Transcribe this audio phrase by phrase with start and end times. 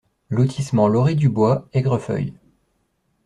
[0.31, 2.33] LOTISSEMENT L OREE DU BOIS, Aigrefeuille